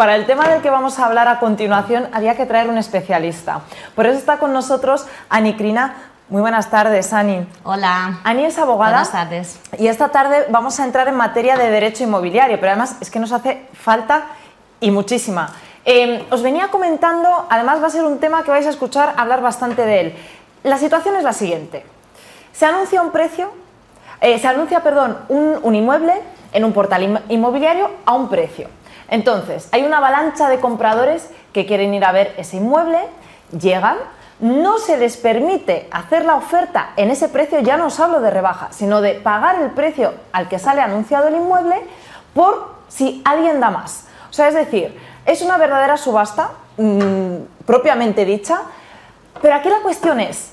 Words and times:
Para 0.00 0.16
el 0.16 0.24
tema 0.24 0.48
del 0.48 0.62
que 0.62 0.70
vamos 0.70 0.98
a 0.98 1.04
hablar 1.04 1.28
a 1.28 1.38
continuación 1.38 2.08
había 2.14 2.34
que 2.34 2.46
traer 2.46 2.70
un 2.70 2.78
especialista. 2.78 3.60
Por 3.94 4.06
eso 4.06 4.16
está 4.16 4.38
con 4.38 4.50
nosotros 4.50 5.04
Ani 5.28 5.56
Crina. 5.56 5.94
Muy 6.30 6.40
buenas 6.40 6.70
tardes, 6.70 7.12
Ani. 7.12 7.46
Hola. 7.64 8.18
Ani 8.24 8.46
es 8.46 8.58
abogada. 8.58 8.92
Buenas 8.92 9.12
tardes. 9.12 9.60
Y 9.78 9.88
esta 9.88 10.08
tarde 10.08 10.46
vamos 10.48 10.80
a 10.80 10.86
entrar 10.86 11.06
en 11.08 11.16
materia 11.16 11.58
de 11.58 11.68
derecho 11.68 12.02
inmobiliario, 12.02 12.58
pero 12.58 12.72
además 12.72 12.96
es 13.02 13.10
que 13.10 13.20
nos 13.20 13.30
hace 13.30 13.66
falta 13.74 14.28
y 14.80 14.90
muchísima. 14.90 15.52
Eh, 15.84 16.26
os 16.30 16.42
venía 16.42 16.68
comentando, 16.68 17.46
además 17.50 17.82
va 17.82 17.88
a 17.88 17.90
ser 17.90 18.06
un 18.06 18.20
tema 18.20 18.42
que 18.42 18.50
vais 18.50 18.66
a 18.66 18.70
escuchar 18.70 19.12
hablar 19.18 19.42
bastante 19.42 19.84
de 19.84 20.00
él. 20.00 20.16
La 20.62 20.78
situación 20.78 21.14
es 21.16 21.24
la 21.24 21.34
siguiente. 21.34 21.84
Se 22.54 22.64
anuncia 22.64 23.02
un 23.02 23.10
precio, 23.10 23.50
eh, 24.22 24.38
se 24.38 24.48
anuncia, 24.48 24.82
perdón, 24.82 25.18
un, 25.28 25.58
un 25.62 25.74
inmueble 25.74 26.14
en 26.54 26.64
un 26.64 26.72
portal 26.72 27.22
inmobiliario 27.28 27.90
a 28.06 28.14
un 28.14 28.30
precio. 28.30 28.79
Entonces, 29.10 29.68
hay 29.72 29.84
una 29.84 29.98
avalancha 29.98 30.48
de 30.48 30.60
compradores 30.60 31.28
que 31.52 31.66
quieren 31.66 31.92
ir 31.92 32.04
a 32.04 32.12
ver 32.12 32.34
ese 32.38 32.56
inmueble, 32.56 33.00
llegan, 33.58 33.96
no 34.38 34.78
se 34.78 34.96
les 34.96 35.16
permite 35.16 35.88
hacer 35.90 36.24
la 36.24 36.36
oferta 36.36 36.92
en 36.96 37.10
ese 37.10 37.28
precio, 37.28 37.60
ya 37.60 37.76
no 37.76 37.86
os 37.86 38.00
hablo 38.00 38.20
de 38.20 38.30
rebaja, 38.30 38.68
sino 38.70 39.02
de 39.02 39.14
pagar 39.14 39.60
el 39.60 39.70
precio 39.70 40.14
al 40.32 40.48
que 40.48 40.58
sale 40.58 40.80
anunciado 40.80 41.28
el 41.28 41.34
inmueble 41.34 41.76
por 42.32 42.74
si 42.88 43.20
alguien 43.24 43.60
da 43.60 43.70
más. 43.70 44.06
O 44.30 44.32
sea, 44.32 44.48
es 44.48 44.54
decir, 44.54 44.98
es 45.26 45.42
una 45.42 45.58
verdadera 45.58 45.96
subasta 45.96 46.52
mmm, 46.78 47.36
propiamente 47.66 48.24
dicha, 48.24 48.62
pero 49.42 49.56
aquí 49.56 49.68
la 49.68 49.80
cuestión 49.80 50.20
es, 50.20 50.52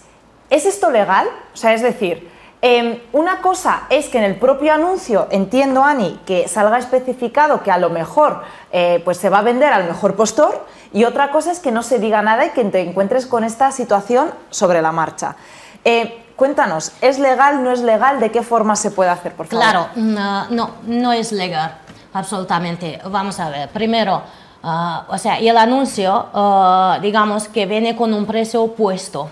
¿es 0.49 0.65
esto 0.65 0.89
legal? 0.89 1.27
O 1.53 1.57
sea, 1.57 1.73
es 1.73 1.81
decir, 1.81 2.29
eh, 2.61 3.07
una 3.13 3.41
cosa 3.41 3.83
es 3.89 4.09
que 4.09 4.17
en 4.17 4.23
el 4.23 4.35
propio 4.35 4.73
anuncio, 4.73 5.27
entiendo, 5.29 5.83
Ani, 5.83 6.19
que 6.25 6.47
salga 6.47 6.77
especificado 6.77 7.61
que 7.61 7.71
a 7.71 7.77
lo 7.77 7.89
mejor 7.89 8.41
eh, 8.71 9.01
pues 9.05 9.17
se 9.17 9.29
va 9.29 9.39
a 9.39 9.41
vender 9.43 9.73
al 9.73 9.85
mejor 9.85 10.15
postor, 10.15 10.65
y 10.93 11.03
otra 11.03 11.31
cosa 11.31 11.51
es 11.51 11.59
que 11.59 11.71
no 11.71 11.83
se 11.83 11.99
diga 11.99 12.21
nada 12.21 12.45
y 12.45 12.49
que 12.51 12.63
te 12.65 12.81
encuentres 12.81 13.25
con 13.25 13.43
esta 13.43 13.71
situación 13.71 14.31
sobre 14.49 14.81
la 14.81 14.91
marcha. 14.91 15.35
Eh, 15.83 16.25
cuéntanos, 16.35 16.93
¿es 17.01 17.19
legal, 17.19 17.63
no 17.63 17.71
es 17.71 17.81
legal? 17.81 18.19
¿De 18.19 18.31
qué 18.31 18.41
forma 18.41 18.75
se 18.75 18.91
puede 18.91 19.09
hacer, 19.09 19.33
por 19.33 19.47
favor? 19.47 19.63
Claro, 19.63 19.87
no, 19.95 20.49
no, 20.49 20.71
no 20.83 21.13
es 21.13 21.31
legal, 21.31 21.77
absolutamente. 22.13 22.99
Vamos 23.09 23.39
a 23.39 23.49
ver, 23.49 23.69
primero, 23.69 24.23
uh, 24.63 25.13
o 25.13 25.17
sea, 25.17 25.37
el 25.37 25.57
anuncio, 25.57 26.27
uh, 26.33 27.01
digamos 27.01 27.47
que 27.49 27.65
viene 27.65 27.95
con 27.95 28.13
un 28.13 28.25
precio 28.25 28.63
opuesto. 28.63 29.29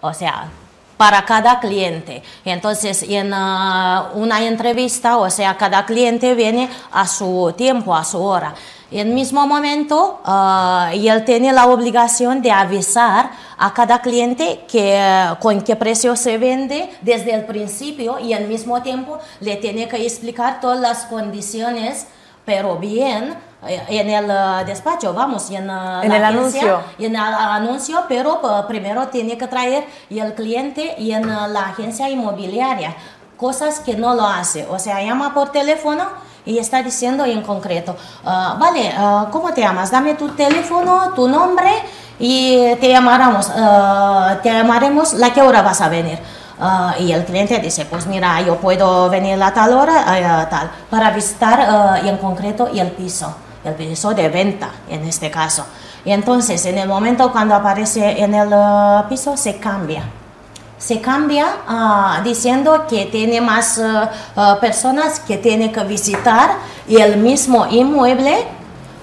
O 0.00 0.12
sea, 0.14 0.48
para 1.00 1.24
cada 1.24 1.60
cliente. 1.60 2.22
Entonces, 2.44 3.02
en 3.08 3.32
uh, 3.32 4.12
una 4.12 4.44
entrevista, 4.44 5.16
o 5.16 5.30
sea, 5.30 5.56
cada 5.56 5.86
cliente 5.86 6.34
viene 6.34 6.68
a 6.92 7.06
su 7.06 7.54
tiempo, 7.56 7.96
a 7.96 8.04
su 8.04 8.22
hora. 8.22 8.54
En 8.90 9.08
el 9.08 9.14
mismo 9.14 9.46
momento, 9.46 10.20
uh, 10.26 10.92
él 10.92 11.24
tiene 11.24 11.54
la 11.54 11.68
obligación 11.68 12.42
de 12.42 12.50
avisar 12.50 13.30
a 13.56 13.72
cada 13.72 14.02
cliente 14.02 14.66
que, 14.70 15.00
con 15.40 15.62
qué 15.62 15.74
precio 15.74 16.14
se 16.16 16.36
vende 16.36 16.90
desde 17.00 17.32
el 17.32 17.46
principio 17.46 18.18
y 18.18 18.34
al 18.34 18.46
mismo 18.46 18.82
tiempo 18.82 19.20
le 19.40 19.56
tiene 19.56 19.88
que 19.88 20.04
explicar 20.04 20.60
todas 20.60 20.80
las 20.80 21.06
condiciones, 21.06 22.08
pero 22.50 22.74
bien, 22.78 23.36
eh, 23.64 23.80
en 23.90 24.10
el 24.10 24.24
uh, 24.24 24.66
despacho, 24.66 25.14
vamos, 25.14 25.48
en, 25.50 25.70
uh, 25.70 26.02
en 26.02 26.08
la 26.08 26.16
el 26.16 26.24
agencia, 26.24 26.62
anuncio. 26.62 26.80
En 26.98 27.14
el 27.14 27.34
anuncio, 27.60 28.04
pero 28.08 28.40
uh, 28.42 28.66
primero 28.66 29.06
tiene 29.06 29.38
que 29.38 29.46
traer 29.46 29.86
el 30.10 30.34
cliente 30.34 30.96
y 30.98 31.12
en 31.12 31.28
la 31.28 31.60
agencia 31.68 32.08
inmobiliaria, 32.08 32.96
cosas 33.36 33.78
que 33.78 33.94
no 33.94 34.14
lo 34.14 34.26
hace. 34.26 34.66
O 34.68 34.80
sea, 34.80 35.00
llama 35.00 35.32
por 35.32 35.50
teléfono 35.50 36.02
y 36.44 36.58
está 36.58 36.82
diciendo 36.82 37.24
en 37.24 37.40
concreto, 37.42 37.94
vale, 38.24 38.92
¿cómo 39.30 39.52
te 39.54 39.60
llamas? 39.60 39.92
Dame 39.92 40.14
tu 40.14 40.30
teléfono, 40.30 41.12
tu 41.14 41.28
nombre 41.28 41.70
y 42.18 42.74
te 42.80 42.88
llamaremos, 42.88 43.46
te 44.42 44.50
llamaremos 44.50 45.12
la 45.14 45.32
que 45.32 45.40
hora 45.40 45.62
vas 45.62 45.80
a 45.80 45.88
venir. 45.88 46.18
Uh, 46.60 47.02
y 47.02 47.12
el 47.12 47.24
cliente 47.24 47.58
dice, 47.58 47.86
pues 47.86 48.06
mira, 48.06 48.38
yo 48.42 48.56
puedo 48.56 49.08
venir 49.08 49.42
a 49.42 49.54
tal 49.54 49.72
hora, 49.72 50.04
uh, 50.04 50.50
tal, 50.50 50.70
para 50.90 51.10
visitar 51.10 51.58
uh, 51.58 52.06
en 52.06 52.18
concreto 52.18 52.68
el 52.74 52.90
piso, 52.90 53.34
el 53.64 53.72
piso 53.72 54.12
de 54.12 54.28
venta 54.28 54.68
en 54.90 55.04
este 55.06 55.30
caso. 55.30 55.64
Y 56.04 56.12
entonces, 56.12 56.66
en 56.66 56.76
el 56.76 56.86
momento 56.86 57.32
cuando 57.32 57.54
aparece 57.54 58.22
en 58.22 58.34
el 58.34 58.50
piso, 59.08 59.38
se 59.38 59.56
cambia. 59.56 60.02
Se 60.76 61.00
cambia 61.00 61.46
diciendo 62.24 62.86
que 62.88 63.06
tiene 63.06 63.40
más 63.40 63.80
personas 64.62 65.20
que 65.20 65.36
tiene 65.36 65.70
que 65.70 65.84
visitar 65.84 66.52
el 66.88 67.18
mismo 67.18 67.66
inmueble, 67.66 68.46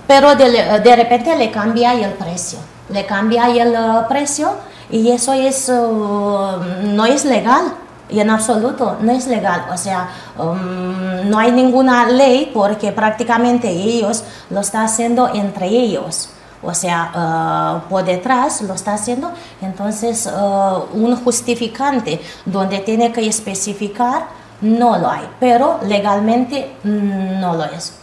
pero 0.07 0.35
de, 0.35 0.79
de 0.79 0.95
repente 0.95 1.35
le 1.35 1.51
cambia 1.51 1.93
el 1.93 2.13
precio. 2.13 2.57
Le 2.89 3.05
cambia 3.05 3.47
el 3.47 3.75
precio 4.07 4.55
y 4.89 5.11
eso 5.11 5.33
es, 5.33 5.69
uh, 5.69 6.57
no 6.83 7.05
es 7.05 7.25
legal, 7.25 7.73
y 8.09 8.19
en 8.19 8.29
absoluto 8.29 8.97
no 9.01 9.11
es 9.11 9.27
legal. 9.27 9.65
O 9.73 9.77
sea, 9.77 10.09
um, 10.37 11.29
no 11.29 11.39
hay 11.39 11.51
ninguna 11.51 12.09
ley 12.09 12.51
porque 12.53 12.91
prácticamente 12.91 13.69
ellos 13.69 14.23
lo 14.49 14.61
están 14.61 14.85
haciendo 14.85 15.29
entre 15.33 15.67
ellos. 15.67 16.29
O 16.63 16.73
sea, 16.73 17.83
uh, 17.85 17.89
por 17.89 18.03
detrás 18.03 18.61
lo 18.61 18.73
está 18.73 18.93
haciendo. 18.93 19.31
Entonces, 19.61 20.27
uh, 20.27 20.97
un 20.97 21.15
justificante 21.17 22.21
donde 22.45 22.79
tiene 22.79 23.11
que 23.11 23.27
especificar 23.27 24.27
no 24.61 24.97
lo 24.97 25.09
hay, 25.09 25.29
pero 25.39 25.79
legalmente 25.83 26.75
mm, 26.83 27.39
no 27.39 27.53
lo 27.55 27.65
es. 27.65 27.93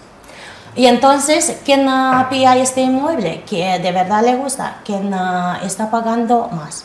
Y 0.77 0.87
entonces, 0.87 1.59
¿quién 1.65 1.89
uh, 1.89 2.29
pilla 2.29 2.57
este 2.57 2.81
inmueble? 2.81 3.45
Que 3.49 3.79
de 3.79 3.93
verdad 3.93 4.25
le 4.25 4.35
gusta, 4.35 4.79
quien 4.85 5.15
uh, 5.15 5.65
está 5.65 5.89
pagando 5.89 6.49
más. 6.51 6.85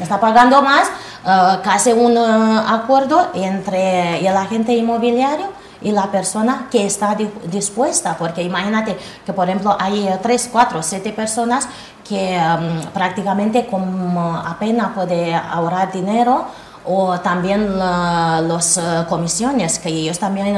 Está 0.00 0.18
pagando 0.18 0.62
más, 0.62 0.88
uh, 1.24 1.62
casi 1.62 1.92
un 1.92 2.16
acuerdo 2.16 3.28
entre 3.34 4.26
el 4.26 4.36
agente 4.36 4.72
inmobiliario 4.72 5.48
y 5.82 5.90
la 5.90 6.10
persona 6.10 6.68
que 6.70 6.86
está 6.86 7.14
dispuesta, 7.44 8.16
porque 8.18 8.42
imagínate 8.42 8.96
que 9.24 9.32
por 9.34 9.48
ejemplo 9.48 9.76
hay 9.78 10.08
3, 10.22 10.48
4, 10.50 10.82
7 10.82 11.12
personas 11.12 11.68
que 12.08 12.38
um, 12.38 12.86
prácticamente 12.92 13.66
como 13.66 14.34
apenas 14.34 14.92
puede 14.94 15.34
ahorrar 15.34 15.92
dinero, 15.92 16.46
o 16.86 17.18
también 17.20 17.78
las 17.78 18.80
comisiones 19.08 19.80
que 19.80 19.88
ellos 19.88 20.18
también 20.18 20.56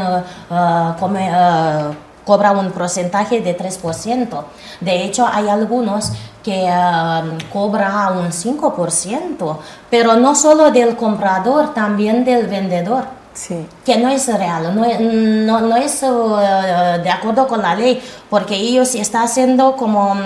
come, 1.01 1.31
cobra 2.29 2.53
un 2.53 2.73
porcentaje 2.73 3.41
de 3.41 3.57
3%. 3.57 4.45
De 4.83 5.03
hecho, 5.03 5.27
hay 5.27 5.49
algunos 5.49 6.13
que 6.45 6.65
uh, 6.65 7.51
cobra 7.51 8.13
un 8.13 8.29
5%, 8.29 9.57
pero 9.91 10.17
no 10.17 10.35
solo 10.35 10.71
del 10.71 10.95
comprador, 10.95 11.73
también 11.73 12.27
del 12.27 12.47
vendedor. 12.47 13.05
Sí. 13.33 13.67
Que 13.83 13.97
no 13.97 14.11
es 14.11 14.27
real, 14.27 14.75
no, 14.75 14.85
no, 15.01 15.61
no 15.69 15.77
es 15.77 16.03
uh, 16.03 17.03
de 17.03 17.11
acuerdo 17.11 17.49
con 17.49 17.63
la 17.63 17.75
ley, 17.75 18.03
porque 18.29 18.57
ellos 18.57 18.95
están 18.95 19.23
haciendo 19.23 19.75
como 19.77 20.13
um, 20.13 20.21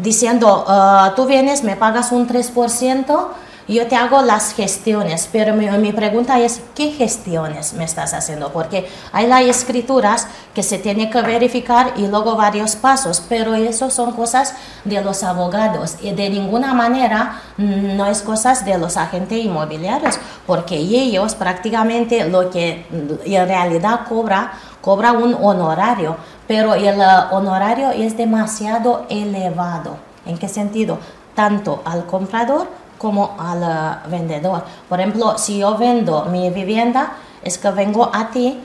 diciendo, 0.00 0.64
uh, 0.66 1.14
tú 1.14 1.26
vienes, 1.26 1.62
me 1.62 1.76
pagas 1.76 2.10
un 2.10 2.26
3%, 2.26 3.28
yo 3.68 3.86
te 3.86 3.96
hago 3.96 4.22
las 4.22 4.54
gestiones, 4.54 5.28
pero 5.30 5.54
mi, 5.54 5.92
pregunta 5.92 6.40
es, 6.40 6.60
¿qué 6.74 6.90
gestiones 6.90 7.74
me 7.74 7.84
estás 7.84 8.12
haciendo? 8.12 8.52
Porque 8.52 8.88
hay 9.12 9.26
las 9.26 9.42
escrituras 9.42 10.26
que 10.54 10.62
se 10.62 10.78
tiene 10.78 11.10
que 11.10 11.22
verificar 11.22 11.94
y 11.96 12.08
luego 12.08 12.36
varios 12.36 12.74
pasos, 12.76 13.22
pero 13.28 13.54
eso 13.54 13.90
son 13.90 14.12
cosas 14.12 14.54
de 14.84 15.00
los 15.02 15.22
abogados 15.22 15.96
y 16.02 16.10
de 16.12 16.28
ninguna 16.28 16.74
manera 16.74 17.40
no 17.56 18.06
es 18.06 18.22
cosas 18.22 18.64
de 18.64 18.78
los 18.78 18.96
agentes 18.96 19.38
inmobiliarios, 19.38 20.18
porque 20.46 20.76
ellos 20.76 21.34
prácticamente 21.34 22.28
lo 22.28 22.50
que 22.50 22.86
en 22.90 23.48
realidad 23.48 24.00
cobra, 24.08 24.52
cobra 24.80 25.12
un 25.12 25.34
honorario, 25.34 26.16
pero 26.48 26.74
el 26.74 27.00
honorario 27.30 27.90
es 27.90 28.16
demasiado 28.16 29.06
elevado. 29.08 29.96
¿En 30.26 30.38
qué 30.38 30.48
sentido? 30.48 30.98
Tanto 31.34 31.80
al 31.84 32.06
comprador 32.06 32.81
como 33.02 33.36
al 33.36 34.08
vendedor. 34.08 34.62
Por 34.88 35.00
ejemplo, 35.00 35.36
si 35.36 35.58
yo 35.58 35.76
vendo 35.76 36.26
mi 36.26 36.48
vivienda, 36.50 37.14
es 37.42 37.58
que 37.58 37.70
vengo 37.72 38.08
a 38.14 38.30
ti 38.30 38.60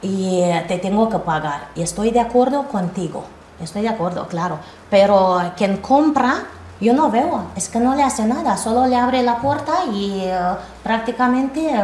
y 0.00 0.42
te 0.68 0.78
tengo 0.78 1.10
que 1.10 1.18
pagar. 1.18 1.70
Y 1.74 1.82
estoy 1.82 2.12
de 2.12 2.20
acuerdo 2.20 2.68
contigo. 2.68 3.24
Estoy 3.60 3.82
de 3.82 3.88
acuerdo, 3.88 4.28
claro. 4.28 4.58
Pero 4.88 5.42
quien 5.56 5.78
compra 5.78 6.44
Yo 6.80 6.94
no 6.94 7.10
veo, 7.10 7.44
es 7.56 7.68
que 7.68 7.78
no 7.78 7.94
le 7.94 8.02
hace 8.02 8.24
nada, 8.24 8.56
solo 8.56 8.86
le 8.86 8.96
abre 8.96 9.22
la 9.22 9.36
puerta 9.36 9.84
y 9.92 10.22
eh, 10.24 10.34
prácticamente 10.82 11.68
eh, 11.68 11.82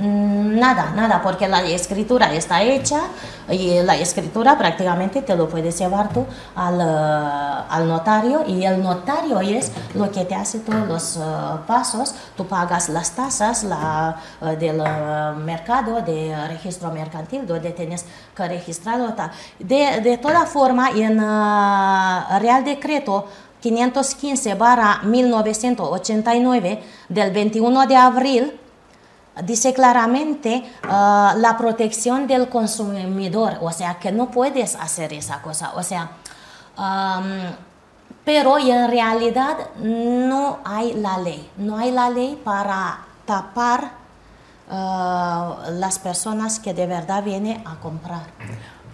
mm, 0.00 0.58
nada, 0.58 0.92
nada, 0.94 1.22
porque 1.22 1.48
la 1.48 1.62
escritura 1.62 2.34
está 2.34 2.62
hecha 2.62 3.00
y 3.48 3.80
la 3.80 3.96
escritura 3.96 4.58
prácticamente 4.58 5.22
te 5.22 5.34
lo 5.34 5.48
puedes 5.48 5.78
llevar 5.78 6.10
tú 6.10 6.26
al, 6.54 6.78
eh, 6.78 7.64
al 7.70 7.88
notario 7.88 8.44
y 8.46 8.66
el 8.66 8.82
notario 8.82 9.40
es 9.40 9.72
lo 9.94 10.10
que 10.10 10.26
te 10.26 10.34
hace 10.34 10.58
todos 10.58 10.86
los 10.86 11.18
pasos, 11.66 12.14
tú 12.36 12.46
pagas 12.46 12.90
las 12.90 13.12
tasas 13.12 13.64
la, 13.64 14.16
del 14.60 14.82
mercado, 15.38 16.02
de 16.02 16.36
registro 16.48 16.90
mercantil, 16.90 17.46
donde 17.46 17.70
tienes 17.70 18.04
que 18.36 18.46
registrarlo. 18.46 19.14
De, 19.58 20.02
de 20.02 20.18
toda 20.18 20.44
forma, 20.44 20.90
en 20.90 21.18
Real 21.18 22.62
Decreto 22.64 23.26
515 23.60 24.54
barra 24.54 25.00
1989 25.02 26.82
del 27.08 27.32
21 27.32 27.86
de 27.86 27.96
abril 27.96 28.60
dice 29.44 29.72
claramente 29.72 30.64
uh, 30.84 31.38
la 31.38 31.56
protección 31.56 32.26
del 32.26 32.48
consumidor, 32.48 33.58
o 33.60 33.70
sea 33.70 33.98
que 33.98 34.12
no 34.12 34.30
puedes 34.30 34.74
hacer 34.76 35.12
esa 35.12 35.42
cosa, 35.42 35.72
o 35.74 35.82
sea, 35.82 36.10
pero 38.24 38.58
en 38.58 38.90
realidad 38.90 39.56
no 39.80 40.58
hay 40.64 40.94
la 40.94 41.18
ley, 41.18 41.50
no 41.56 41.78
hay 41.78 41.90
la 41.90 42.10
ley 42.10 42.40
para 42.42 43.00
tapar 43.24 43.92
uh, 44.70 45.70
las 45.72 45.98
personas 45.98 46.58
que 46.58 46.74
de 46.74 46.86
verdad 46.86 47.22
vienen 47.22 47.66
a 47.66 47.76
comprar. 47.76 48.26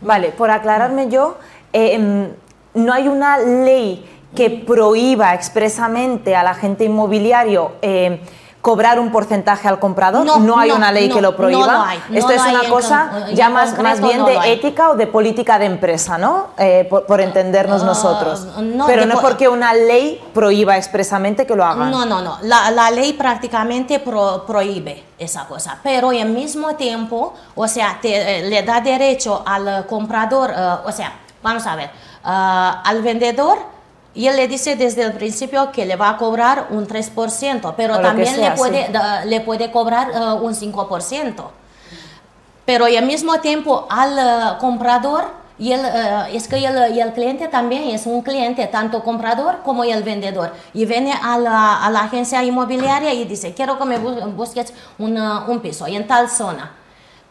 Vale, 0.00 0.32
por 0.32 0.50
aclararme 0.50 1.08
yo, 1.08 1.38
eh, 1.72 1.94
em, 1.94 2.28
no 2.75 2.93
hay 2.93 3.08
una 3.08 3.38
ley 3.38 4.05
que 4.34 4.50
prohíba 4.50 5.34
expresamente 5.34 6.34
al 6.34 6.46
agente 6.46 6.84
inmobiliario 6.84 7.72
eh, 7.82 8.20
cobrar 8.64 8.98
un 8.98 9.12
porcentaje 9.12 9.69
al 9.69 9.78
comprador. 9.78 10.25
No, 10.25 10.58
hay 10.58 10.70
una 10.70 10.90
ley 10.90 11.10
que 11.10 11.20
lo 11.20 11.36
prohíba. 11.36 11.92
Esto 12.10 12.32
es 12.32 12.40
una 12.40 12.66
cosa 12.70 13.26
ya 13.34 13.50
más, 13.50 13.78
más 13.78 14.00
bien 14.00 14.25
de 14.25 14.54
ética 14.54 14.88
o 14.88 14.96
de 14.96 15.06
política 15.06 15.58
de 15.58 15.66
empresa, 15.66 16.16
¿no? 16.16 16.48
Eh, 16.56 16.88
por, 16.88 17.20
entendernos 17.20 17.84
nosotros. 17.84 18.46
Pero 18.86 19.04
no 19.04 19.20
porque 19.20 19.48
una 19.48 19.75
ley 19.75 20.19
prohíba 20.32 20.78
expresamente 20.78 21.46
que 21.46 21.54
lo 21.54 21.62
hagan. 21.62 21.90
No, 21.90 22.06
no, 22.06 22.22
no. 22.22 22.38
La, 22.40 22.90
ley 22.90 23.12
prácticamente 23.12 24.00
prohíbe 24.00 25.04
esa 25.19 25.44
cosa. 25.44 25.78
Pero 25.82 26.08
al 26.08 26.30
mismo 26.30 26.75
tiempo, 26.75 27.34
o 27.54 27.69
sea, 27.69 27.98
te, 28.00 28.48
le 28.48 28.62
da 28.62 28.80
derecho 28.80 29.42
al 29.44 29.84
comprador, 29.87 30.50
eh, 30.56 30.76
o 30.87 30.90
sea, 30.90 31.12
vamos 31.42 31.66
a 31.66 31.76
ver, 31.76 31.90
al 32.22 33.02
vendedor 33.02 33.74
y 34.14 34.28
él 34.28 34.37
le 34.37 34.46
dice 34.46 34.76
desde 34.76 35.02
el 35.02 35.12
principio 35.12 35.72
que 35.72 35.84
le 35.84 35.96
va 35.96 36.11
a 36.11 36.16
cobrar 36.16 36.69
un 36.70 36.87
3%, 36.87 37.75
pero 37.76 37.99
también 38.00 38.40
le, 38.40 38.52
puede, 38.52 38.88
le 39.26 39.40
puede 39.40 39.70
cobrar 39.72 40.11
uh, 40.11 40.44
un 40.44 40.55
5%. 40.55 41.44
Pero 42.64 42.84
al 42.84 43.06
mismo 43.06 43.40
tiempo 43.40 43.87
al 43.90 44.12
uh, 44.12 44.58
comprador, 44.58 45.25
y 45.58 45.72
el, 45.72 45.81
uh, 45.81 46.34
es 46.34 46.46
que 46.46 46.64
el, 46.64 46.94
y 46.94 47.00
el, 47.00 47.12
cliente 47.12 47.49
también 47.49 47.88
es 47.88 48.06
un 48.06 48.22
cliente, 48.22 48.66
tanto 48.69 49.02
comprador 49.02 49.62
como 49.64 49.82
el 49.82 50.02
vendedor. 50.05 50.52
Y 50.72 50.84
viene 50.87 51.12
a 51.12 51.37
la, 51.37 51.84
a 51.84 51.90
la 51.90 52.05
agencia 52.05 52.43
inmobiliaria 52.44 53.12
y 53.12 53.25
dice, 53.25 53.52
quiero 53.52 53.78
que 53.78 53.84
me 53.84 53.99
busques 53.99 54.72
un 54.99 55.61
piso 55.61 55.88
en 55.88 56.06
tal 56.06 56.31
zona 56.31 56.83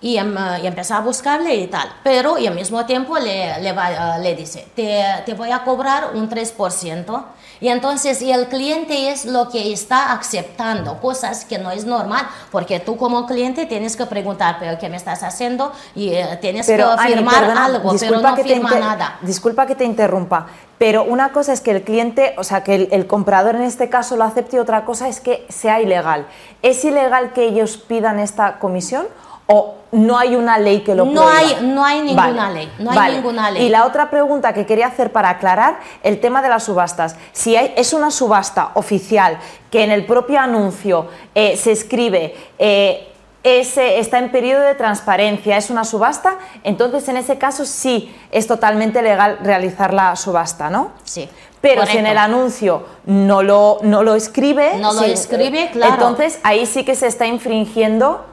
y, 0.03 0.17
em, 0.17 0.35
y 0.61 0.67
empezó 0.67 0.95
a 0.95 0.99
buscarle 0.99 1.55
y 1.55 1.67
tal. 1.67 1.89
Pero 2.03 2.37
y 2.37 2.45
al 2.45 2.53
mismo 2.53 2.85
tiempo 2.85 3.17
le, 3.17 3.59
le, 3.61 3.71
va, 3.71 4.17
le 4.17 4.35
dice, 4.35 4.67
te, 4.75 5.01
te, 5.25 5.33
voy 5.33 5.49
a 5.51 5.63
cobrar 5.63 6.11
un 6.13 6.29
3%. 6.29 7.23
Y 7.61 7.69
entonces 7.69 8.21
y 8.21 8.29
el 8.29 8.49
cliente 8.49 9.11
es 9.11 9.25
lo 9.25 9.47
que 9.47 9.71
está 9.71 10.11
aceptando, 10.11 10.99
cosas 10.99 11.45
que 11.45 11.57
no 11.57 11.71
es 11.71 11.85
normal, 11.85 12.27
porque 12.51 12.81
tú 12.81 12.97
como 12.97 13.25
cliente 13.25 13.65
tienes 13.65 13.95
que 13.95 14.05
preguntar, 14.05 14.57
pero 14.59 14.77
¿qué 14.77 14.89
me 14.89 14.97
estás 14.97 15.23
haciendo? 15.23 15.71
Y 15.95 16.09
eh, 16.09 16.37
tienes 16.41 16.67
que 16.67 16.73
firmar 16.75 17.45
algo, 17.57 17.95
pero 17.97 18.19
no 18.19 18.35
firma 18.35 18.71
nada. 18.71 19.17
Disculpa 19.21 19.65
que 19.65 19.75
te 19.75 19.85
interrumpa, 19.85 20.47
pero 20.77 21.05
una 21.05 21.31
cosa 21.31 21.53
es 21.53 21.61
que 21.61 21.71
el 21.71 21.83
cliente, 21.83 22.35
o 22.37 22.43
sea, 22.43 22.65
que 22.65 22.75
el, 22.75 22.89
el, 22.91 23.07
comprador 23.07 23.55
en 23.55 23.61
este 23.61 23.87
caso 23.87 24.17
lo 24.17 24.25
acepte 24.25 24.57
y 24.57 24.59
otra 24.59 24.83
cosa 24.83 25.07
es 25.07 25.21
que 25.21 25.45
sea 25.47 25.79
ilegal. 25.79 26.27
¿Es 26.61 26.83
ilegal 26.83 27.31
que 27.31 27.45
ellos 27.45 27.77
pidan 27.77 28.19
esta 28.19 28.59
comisión 28.59 29.07
o 29.47 29.75
no 29.91 30.17
hay 30.17 30.35
una 30.35 30.57
ley 30.57 30.81
que 30.81 30.95
lo 30.95 31.05
no 31.05 31.27
Hay, 31.27 31.57
no 31.61 31.85
hay 31.85 32.01
ninguna 32.01 32.49
ley, 32.49 32.71
no 32.79 32.91
hay 32.91 33.15
ninguna 33.15 33.51
ley. 33.51 33.63
Y 33.63 33.69
la 33.69 33.85
otra 33.85 34.09
pregunta 34.09 34.53
que 34.53 34.65
quería 34.65 34.87
hacer 34.87 35.11
para 35.11 35.29
aclarar 35.29 35.79
el 36.01 36.19
tema 36.19 36.41
de 36.41 36.49
las 36.49 36.63
subastas. 36.63 37.15
Si 37.31 37.55
hay, 37.55 37.73
es 37.77 37.93
una 37.93 38.09
subasta 38.09 38.71
oficial 38.73 39.37
que 39.69 39.83
en 39.83 39.91
el 39.91 40.05
propio 40.05 40.39
anuncio 40.39 41.07
eh, 41.35 41.55
se 41.57 41.71
escribe 41.71 42.35
eh, 42.57 43.09
ese 43.43 43.99
está 43.99 44.19
en 44.19 44.31
periodo 44.31 44.63
de 44.63 44.73
transparencia, 44.73 45.57
es 45.57 45.69
una 45.69 45.83
subasta, 45.83 46.37
entonces 46.63 47.07
en 47.09 47.17
ese 47.17 47.37
caso 47.37 47.65
sí 47.65 48.15
es 48.31 48.47
totalmente 48.47 49.01
legal 49.01 49.37
realizar 49.43 49.93
la 49.93 50.15
subasta, 50.15 50.69
¿no? 50.69 50.91
Sí. 51.03 51.27
Pero 51.59 51.85
si 51.85 51.97
en 51.97 52.07
el 52.07 52.17
anuncio 52.17 52.85
no 53.05 53.43
lo, 53.43 53.79
no 53.83 54.03
lo 54.03 54.15
escribe, 54.15 54.77
no 54.79 54.93
lo 54.93 55.03
escribe, 55.03 55.69
claro. 55.71 55.93
entonces 55.93 56.39
ahí 56.43 56.65
sí 56.65 56.83
que 56.83 56.95
se 56.95 57.07
está 57.07 57.25
infringiendo 57.25 58.25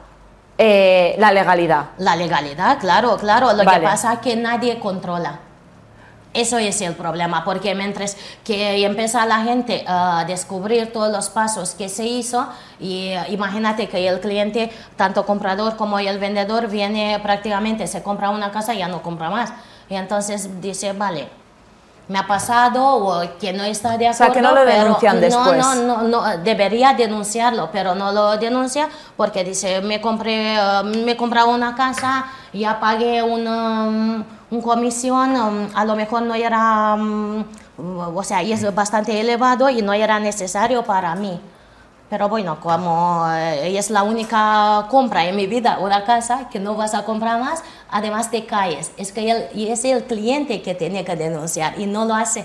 eh, 0.63 1.15
la 1.17 1.31
legalidad. 1.31 1.85
La 1.97 2.15
legalidad, 2.15 2.77
claro, 2.79 3.17
claro. 3.17 3.51
Lo 3.53 3.65
que 3.65 3.79
pasa 3.79 4.13
es 4.13 4.19
que 4.19 4.35
nadie 4.35 4.79
controla. 4.79 5.39
Eso 6.35 6.59
es 6.59 6.79
el 6.81 6.93
problema, 6.93 7.43
porque 7.43 7.73
mientras 7.73 8.15
que 8.43 8.85
empieza 8.85 9.25
la 9.25 9.39
gente 9.39 9.83
a 9.87 10.23
descubrir 10.25 10.93
todos 10.93 11.11
los 11.11 11.29
pasos 11.31 11.71
que 11.71 11.89
se 11.89 12.05
hizo, 12.05 12.47
y 12.79 13.07
eh, 13.07 13.23
imagínate 13.29 13.89
que 13.89 14.07
el 14.07 14.19
cliente, 14.19 14.71
tanto 14.95 15.25
comprador 15.25 15.77
como 15.77 15.97
el 15.97 16.19
vendedor, 16.19 16.67
viene 16.67 17.19
prácticamente, 17.23 17.87
se 17.87 18.03
compra 18.03 18.29
una 18.29 18.51
casa 18.51 18.75
y 18.75 18.77
ya 18.77 18.87
no 18.87 19.01
compra 19.01 19.31
más. 19.31 19.51
Y 19.89 19.95
entonces 19.95 20.61
dice, 20.61 20.93
vale, 20.93 21.27
me 22.11 22.19
ha 22.19 22.27
pasado 22.27 22.83
o 22.83 23.37
que 23.39 23.53
no 23.53 23.63
está 23.63 23.97
de 23.97 24.07
acuerdo. 24.07 24.11
O 24.11 24.17
sea, 24.17 24.33
que 24.33 24.41
no 24.41 24.53
lo 24.53 24.65
denuncian 24.65 25.17
pero, 25.19 25.43
después. 25.43 25.57
No, 25.57 25.75
no, 25.75 26.01
no, 26.03 26.37
debería 26.39 26.93
denunciarlo, 26.93 27.69
pero 27.71 27.95
no 27.95 28.11
lo 28.11 28.37
denuncia 28.37 28.89
porque 29.15 29.45
dice, 29.45 29.79
me 29.81 30.01
compré, 30.01 30.57
uh, 30.57 30.83
me 30.83 31.15
compré 31.15 31.41
una 31.43 31.73
casa, 31.73 32.25
ya 32.51 32.81
pagué 32.81 33.23
una, 33.23 33.85
um, 33.85 34.23
un 34.51 34.61
comisión, 34.61 35.35
um, 35.37 35.69
a 35.73 35.85
lo 35.85 35.95
mejor 35.95 36.23
no 36.23 36.35
era, 36.35 36.95
um, 36.95 37.45
o 37.77 38.23
sea, 38.23 38.41
es 38.41 38.75
bastante 38.75 39.17
elevado 39.17 39.69
y 39.69 39.81
no 39.81 39.93
era 39.93 40.19
necesario 40.19 40.83
para 40.83 41.15
mí. 41.15 41.39
Pero 42.11 42.27
bueno, 42.27 42.59
como 42.59 43.25
eh, 43.31 43.77
es 43.77 43.89
la 43.89 44.03
única 44.03 44.85
compra 44.89 45.25
en 45.25 45.33
mi 45.37 45.47
vida, 45.47 45.79
una 45.79 46.03
casa 46.03 46.49
que 46.51 46.59
no 46.59 46.75
vas 46.75 46.93
a 46.93 47.05
comprar 47.05 47.39
más, 47.39 47.63
además 47.89 48.29
te 48.29 48.45
caes. 48.45 48.91
Es 48.97 49.13
que 49.13 49.31
él, 49.31 49.45
y 49.55 49.69
es 49.69 49.85
el 49.85 50.03
cliente 50.03 50.61
que 50.61 50.75
tiene 50.75 51.05
que 51.05 51.15
denunciar 51.15 51.79
y 51.79 51.85
no 51.85 52.03
lo 52.03 52.13
hace. 52.13 52.43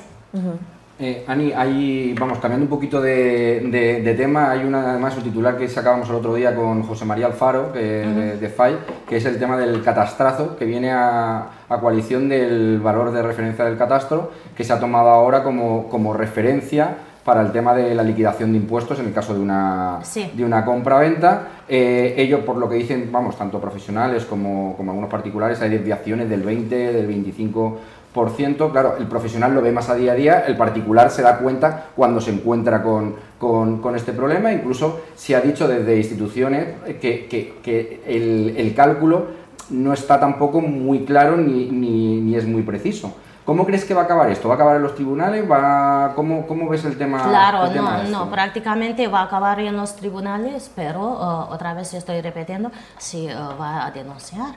Eh, 1.00 1.24
Ani, 1.26 1.52
hay, 1.52 2.14
vamos, 2.14 2.38
cambiando 2.38 2.62
un 2.62 2.70
poquito 2.70 3.00
de, 3.00 4.14
tema, 4.16 4.52
hay 4.52 4.60
una, 4.60 4.90
además 4.90 5.16
un 5.16 5.24
titular 5.24 5.58
que 5.58 5.68
sacábamos 5.68 6.08
el 6.10 6.14
otro 6.14 6.34
día 6.34 6.54
con 6.54 6.84
José 6.84 7.04
María 7.04 7.26
Alfaro 7.26 7.72
de, 7.72 8.52
FAI, 8.56 8.78
que 9.08 9.16
es 9.16 9.24
el 9.24 9.36
tema 9.40 9.56
del 9.56 9.82
catastrazo, 9.82 10.56
que 10.56 10.64
viene 10.64 10.92
a, 10.92 11.50
coalición 11.80 12.28
del 12.28 12.78
valor 12.78 13.10
de 13.10 13.20
referencia 13.20 13.64
del 13.64 13.76
catastro, 13.76 14.30
que 14.56 14.62
se 14.62 14.72
ha 14.72 14.78
tomado 14.78 15.08
ahora 15.08 15.42
como, 15.42 15.88
como 15.88 16.12
referencia 16.12 16.98
para 17.26 17.42
el 17.42 17.50
tema 17.50 17.74
de 17.74 17.92
la 17.92 18.04
liquidación 18.04 18.52
de 18.52 18.58
impuestos 18.58 19.00
en 19.00 19.06
el 19.06 19.12
caso 19.12 19.34
de 19.34 19.40
una, 19.40 19.98
de 20.32 20.44
una 20.44 20.64
compra-venta. 20.64 21.48
Eh, 21.68 22.14
ellos, 22.16 22.42
por 22.42 22.56
lo 22.56 22.68
que 22.68 22.76
dicen, 22.76 23.08
vamos, 23.10 23.36
tanto 23.36 23.60
profesionales 23.60 24.24
como, 24.24 24.76
como 24.76 24.92
algunos 24.92 25.10
particulares, 25.10 25.60
hay 25.60 25.70
desviaciones 25.70 26.30
del 26.30 26.44
20, 26.44 26.92
del 26.92 27.08
25%. 27.08 28.70
Claro, 28.70 28.94
el 29.00 29.08
profesional 29.08 29.52
lo 29.52 29.60
ve 29.60 29.72
más 29.72 29.88
a 29.88 29.96
día 29.96 30.12
a 30.12 30.14
día, 30.14 30.44
el 30.46 30.56
particular 30.56 31.10
se 31.10 31.22
da 31.22 31.38
cuenta 31.38 31.88
cuando 31.96 32.20
se 32.20 32.30
encuentra 32.30 32.80
con, 32.80 33.16
con, 33.40 33.96
este 33.96 34.12
problema. 34.12 34.52
Incluso 34.52 35.00
se 35.16 35.34
ha 35.34 35.40
dicho 35.40 35.66
desde 35.66 35.96
instituciones 35.96 36.76
que, 37.00 37.26
que, 37.26 38.02
el, 38.06 38.72
cálculo 38.76 39.26
no 39.70 39.92
está 39.92 40.20
tampoco 40.20 40.60
muy 40.60 41.00
claro 41.00 41.36
ni, 41.36 41.72
ni, 41.72 42.20
ni 42.20 42.36
es 42.36 42.46
muy 42.46 42.62
preciso. 42.62 43.16
¿Cómo 43.46 43.64
crees 43.64 43.84
que 43.84 43.94
va 43.94 44.02
a 44.02 44.04
acabar 44.06 44.28
esto? 44.28 44.48
¿Va 44.48 44.54
a 44.54 44.56
acabar 44.56 44.74
en 44.74 44.82
los 44.82 44.96
tribunales? 44.96 45.48
¿Va... 45.48 46.14
¿Cómo, 46.16 46.48
¿Cómo, 46.48 46.68
ves 46.68 46.84
el 46.84 46.98
tema? 46.98 47.22
Claro, 47.22 47.72
no, 47.72 48.02
no, 48.02 48.28
prácticamente 48.28 49.06
va 49.06 49.20
a 49.20 49.22
acabar 49.22 49.60
en 49.60 49.76
los 49.76 49.94
tribunales, 49.94 50.68
pero 50.74 51.00
uh, 51.00 51.54
otra 51.54 51.72
vez 51.72 51.94
estoy 51.94 52.20
repitiendo, 52.20 52.72
si 52.98 53.28
uh, 53.28 53.56
va 53.56 53.86
a 53.86 53.92
denunciar. 53.92 54.56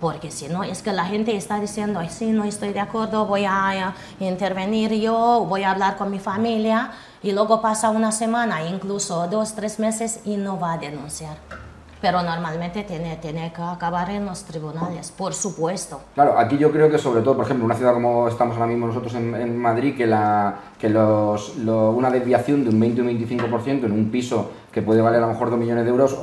Porque 0.00 0.30
si 0.30 0.48
no, 0.48 0.64
es 0.64 0.80
que 0.80 0.90
la 0.90 1.04
gente 1.04 1.36
está 1.36 1.60
diciendo, 1.60 2.00
sí, 2.08 2.30
no 2.30 2.44
estoy 2.44 2.72
de 2.72 2.80
acuerdo, 2.80 3.26
voy 3.26 3.44
a 3.44 3.92
intervenir 4.18 4.94
yo, 4.94 5.44
voy 5.46 5.64
a 5.64 5.72
hablar 5.72 5.98
con 5.98 6.10
mi 6.10 6.18
familia, 6.18 6.92
y 7.22 7.32
luego 7.32 7.60
pasa 7.60 7.90
una 7.90 8.10
semana, 8.10 8.64
incluso 8.64 9.28
dos, 9.28 9.54
tres 9.54 9.78
meses, 9.78 10.20
y 10.24 10.38
no 10.38 10.58
va 10.58 10.72
a 10.72 10.78
denunciar. 10.78 11.36
Pero 12.00 12.22
normalmente 12.22 12.82
tiene, 12.84 13.16
tiene 13.16 13.52
que 13.52 13.60
acabar 13.62 14.08
en 14.10 14.24
los 14.26 14.44
tribunales, 14.44 15.10
por 15.10 15.34
supuesto. 15.34 16.00
Claro, 16.14 16.38
aquí 16.38 16.56
yo 16.56 16.70
creo 16.72 16.90
que 16.90 16.98
sobre 16.98 17.20
todo, 17.22 17.36
por 17.36 17.44
ejemplo, 17.44 17.64
una 17.66 17.74
ciudad 17.74 17.92
como 17.92 18.26
estamos 18.28 18.54
ahora 18.56 18.66
mismo 18.68 18.86
nosotros 18.86 19.14
en, 19.14 19.34
en 19.34 19.56
Madrid, 19.58 19.96
que, 19.96 20.06
la, 20.06 20.54
que 20.78 20.88
los, 20.88 21.56
lo- 21.58 21.90
una 21.90 22.10
desviación 22.10 22.64
de 22.64 22.70
un 22.70 22.80
20 22.80 23.00
o 23.02 23.04
un 23.04 23.10
25% 23.10 23.84
en 23.84 23.92
un 23.92 24.10
piso 24.10 24.50
que 24.72 24.82
puede 24.82 25.00
valer 25.02 25.18
a 25.22 25.26
lo 25.26 25.32
mejor 25.32 25.50
2 25.50 25.58
millones 25.58 25.84
de 25.84 25.90
euros, 25.90 26.16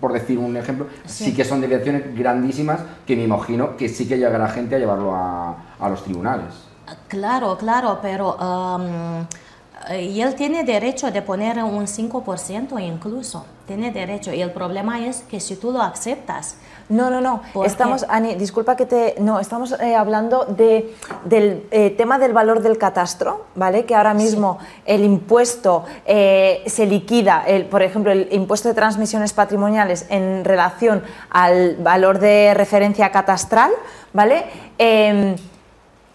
por 0.00 0.12
decir 0.12 0.38
un 0.38 0.56
ejemplo, 0.56 0.86
sí. 1.06 1.26
Sí. 1.26 1.34
que 1.34 1.44
son 1.44 1.60
desviaciones 1.60 2.14
grandísimas 2.16 2.80
que 3.06 3.16
me 3.16 3.22
imagino 3.24 3.76
que 3.76 3.88
sí 3.88 4.06
que 4.08 4.18
llegará 4.18 4.48
gente 4.48 4.74
a 4.76 4.78
llevarlo 4.78 5.14
a, 5.14 5.56
a 5.80 5.88
los 5.88 6.02
tribunales. 6.04 6.52
Claro, 7.08 7.56
claro, 7.56 7.98
pero 8.02 8.36
um, 8.36 9.24
él 9.90 10.34
tiene 10.34 10.64
derecho 10.64 11.10
de 11.10 11.22
poner 11.22 11.62
un 11.62 11.86
5% 11.86 12.80
incluso, 12.82 13.46
tiene 13.66 13.92
derecho. 13.92 14.32
Y 14.32 14.42
el 14.42 14.50
problema 14.50 15.06
es 15.06 15.22
que 15.28 15.38
si 15.40 15.56
tú 15.56 15.70
lo 15.72 15.82
aceptas, 15.82 16.56
No, 16.88 17.10
no, 17.10 17.20
no. 17.20 17.42
¿Por 17.52 17.66
Estamos, 17.66 18.04
qué? 18.04 18.08
Ani, 18.10 18.34
disculpa 18.36 18.76
que 18.76 18.86
te. 18.86 19.16
No, 19.18 19.40
estamos 19.40 19.72
eh, 19.80 19.96
hablando 19.96 20.44
de, 20.44 20.94
del 21.24 21.66
eh, 21.72 21.90
tema 21.90 22.16
del 22.16 22.32
valor 22.32 22.62
del 22.62 22.78
catastro, 22.78 23.46
¿vale? 23.56 23.84
Que 23.84 23.96
ahora 23.96 24.14
mismo 24.14 24.58
el 24.84 25.02
impuesto 25.02 25.84
eh, 26.04 26.62
se 26.66 26.86
liquida, 26.86 27.42
el, 27.44 27.64
por 27.64 27.82
ejemplo, 27.82 28.12
el 28.12 28.28
impuesto 28.30 28.68
de 28.68 28.74
transmisiones 28.74 29.32
patrimoniales 29.32 30.06
en 30.10 30.44
relación 30.44 31.02
al 31.30 31.74
valor 31.78 32.20
de 32.20 32.54
referencia 32.54 33.10
catastral, 33.10 33.72
¿vale? 34.12 34.44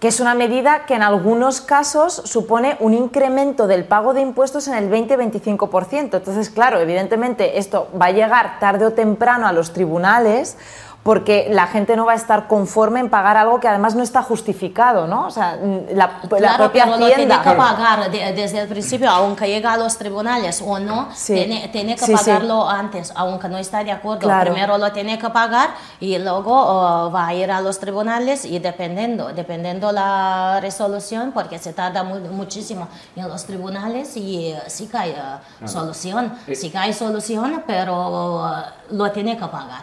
Que 0.01 0.07
es 0.07 0.19
una 0.19 0.33
medida 0.33 0.85
que 0.87 0.95
en 0.95 1.03
algunos 1.03 1.61
casos 1.61 2.23
supone 2.25 2.75
un 2.79 2.95
incremento 2.95 3.67
del 3.67 3.85
pago 3.85 4.15
de 4.15 4.21
impuestos 4.21 4.67
en 4.67 4.73
el 4.73 4.89
20-25%. 4.89 6.15
Entonces, 6.17 6.49
claro, 6.49 6.79
evidentemente 6.79 7.59
esto 7.59 7.87
va 8.01 8.07
a 8.07 8.11
llegar 8.11 8.59
tarde 8.59 8.87
o 8.87 8.93
temprano 8.93 9.45
a 9.45 9.53
los 9.53 9.73
tribunales 9.73 10.57
porque 11.03 11.47
la 11.49 11.65
gente 11.65 11.95
no 11.95 12.05
va 12.05 12.11
a 12.11 12.15
estar 12.15 12.47
conforme 12.47 12.99
en 12.99 13.09
pagar 13.09 13.35
algo 13.35 13.59
que 13.59 13.67
además 13.67 13.95
no 13.95 14.03
está 14.03 14.21
justificado, 14.21 15.07
¿no? 15.07 15.25
O 15.25 15.31
sea, 15.31 15.57
la, 15.89 16.19
la 16.21 16.29
claro, 16.29 16.57
propia 16.57 16.83
pero 16.85 16.97
lo 16.97 17.05
tiene 17.07 17.33
Hacienda... 17.33 17.41
que 17.41 17.51
pagar 17.57 18.11
de- 18.11 18.33
desde 18.33 18.59
el 18.59 18.67
principio, 18.67 19.09
aunque 19.09 19.47
llegue 19.47 19.65
a 19.67 19.77
los 19.77 19.97
tribunales 19.97 20.63
o 20.63 20.77
no, 20.77 21.07
Sí. 21.13 21.33
tiene, 21.33 21.67
tiene 21.69 21.95
que 21.95 22.05
Sí, 22.05 22.15
sí. 22.15 22.25
pagarlo 22.25 22.69
antes, 22.69 23.11
aunque 23.15 23.47
no 23.49 23.57
está 23.57 23.83
de 23.83 23.91
acuerdo. 23.91 24.19
Claro. 24.21 24.51
Primero 24.51 24.77
lo 24.77 24.91
tiene 24.91 25.17
que 25.17 25.29
pagar 25.31 25.71
y 25.99 26.19
luego 26.19 26.51
oh, 26.53 27.11
va 27.11 27.27
a 27.27 27.33
ir 27.33 27.49
a 27.51 27.61
los 27.61 27.79
tribunales 27.79 28.45
y 28.45 28.59
dependiendo, 28.59 29.29
dependiendo 29.33 29.91
la 29.91 30.59
resolución, 30.61 31.31
porque 31.31 31.57
se 31.57 31.73
tarda 31.73 32.03
mu- 32.03 32.19
muchísimo 32.31 32.87
en 33.15 33.27
los 33.27 33.45
tribunales 33.45 34.15
y 34.17 34.51
eh, 34.51 34.61
sí 34.67 34.85
que 34.87 34.97
hay 34.97 35.11
eh, 35.11 35.67
solución, 35.67 36.31
Eh. 36.47 36.53
sí 36.53 36.69
que 36.69 36.77
hay 36.77 36.93
solución, 36.93 37.63
pero 37.65 38.45
lo 38.91 39.11
tiene 39.11 39.35
que 39.35 39.47
pagar. 39.47 39.81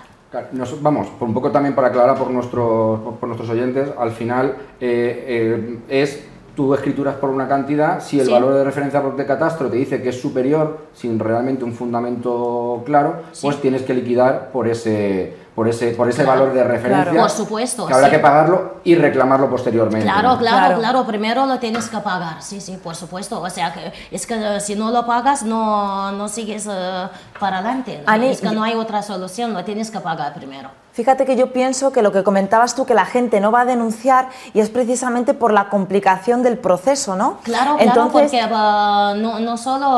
Nos- 0.53 0.83
vamos, 0.83 1.07
por 1.19 1.27
un 1.27 1.35
poco 1.35 1.51
también 1.51 1.75
para 1.75 1.89
aclarar 1.89 2.17
por 2.19 2.31
nuestros, 2.31 3.01
por, 3.01 3.15
por 3.17 3.29
nuestros 3.29 3.49
oyentes, 3.51 3.89
al 3.99 4.11
final 4.11 4.57
eh, 4.81 5.25
eh, 5.27 5.79
es 5.89 6.23
tú 6.55 6.75
escrituras 6.75 7.15
por 7.15 7.31
una 7.31 7.49
cantidad, 7.49 8.01
si 8.01 8.19
el 8.21 8.27
Sí. 8.27 8.33
valor 8.33 8.53
de 8.55 8.65
referencia 8.65 9.01
de 9.01 9.25
catastro 9.25 9.69
te 9.71 9.77
dice 9.77 10.03
que 10.03 10.09
es 10.11 10.21
superior, 10.21 10.79
sin 10.93 11.19
realmente 11.19 11.65
un 11.65 11.73
fundamento 11.73 12.83
claro, 12.85 13.15
pues 13.41 13.61
tienes 13.61 13.83
que 13.83 13.95
liquidar 13.95 14.51
por 14.53 14.69
ese, 14.69 15.33
por 15.59 15.67
ese, 15.67 15.89
por 15.91 16.09
ese 16.09 16.23
Claro. 16.23 16.39
valor 16.43 16.55
de 16.55 16.63
referencia. 16.63 17.11
Claro. 17.11 17.21
Por 17.21 17.31
supuesto, 17.31 17.85
Que 17.87 17.93
habrá 17.93 18.07
sí. 18.07 18.13
que 18.13 18.21
pagarlo 18.21 18.75
y 18.85 18.95
reclamarlo 18.95 19.51
posteriormente. 19.51 20.07
Claro, 20.07 20.35
¿no? 20.35 20.39
claro, 20.39 20.57
Claro. 20.67 20.79
claro, 20.79 21.05
primero 21.05 21.47
lo 21.47 21.59
tienes 21.59 21.89
que 21.89 21.99
pagar, 21.99 22.41
sí, 22.45 22.61
sí, 22.61 22.77
por 22.77 22.95
supuesto. 22.95 23.41
O 23.41 23.51
sea, 23.51 23.73
que 23.73 23.93
es 24.13 24.25
que 24.25 24.35
eh, 24.37 24.61
si 24.61 24.77
no 24.77 24.93
lo 24.93 25.05
pagas, 25.05 25.43
no, 25.43 26.13
no 26.13 26.29
sigues 26.29 26.69
eh, 26.71 27.09
para 27.41 27.59
adelante. 27.59 28.03
¿no? 28.07 28.13
Ani, 28.13 28.29
es 28.29 28.41
que 28.41 28.51
no 28.53 28.63
hay 28.63 28.77
otra 28.77 29.03
solución, 29.03 29.53
lo 29.53 29.65
tienes 29.65 29.91
que 29.91 29.99
pagar 29.99 30.33
primero. 30.33 30.71
Fíjate 30.93 31.25
que 31.27 31.35
yo 31.35 31.53
pienso 31.53 31.91
que 31.93 32.03
lo 32.03 32.13
que 32.13 32.23
comentabas 32.23 32.77
tú, 32.77 32.87
que 32.87 32.95
la 32.95 33.05
gente 33.05 33.41
no 33.41 33.51
va 33.51 33.63
a 33.63 33.65
denunciar 33.65 34.29
y 34.55 34.61
es 34.61 34.71
precisamente 34.71 35.35
por 35.35 35.53
la 35.53 35.71
complicación 35.71 36.45
del 36.45 36.57
proceso, 36.59 37.17
¿no? 37.17 37.39
Claro, 37.43 37.77
claro, 37.77 37.77
Entonces, 37.81 38.31
porque 38.31 38.39
eh, 38.41 39.21
no, 39.21 39.41
no 39.41 39.57
solo 39.57 39.89